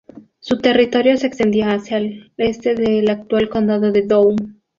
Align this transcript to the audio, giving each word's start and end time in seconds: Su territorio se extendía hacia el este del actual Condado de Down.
Su 0.39 0.57
territorio 0.57 1.15
se 1.15 1.27
extendía 1.27 1.73
hacia 1.73 1.97
el 1.97 2.31
este 2.37 2.73
del 2.73 3.07
actual 3.11 3.49
Condado 3.49 3.91
de 3.91 4.01
Down. 4.01 4.59